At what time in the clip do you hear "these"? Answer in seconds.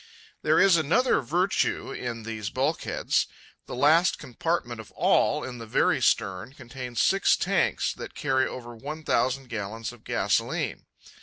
2.23-2.49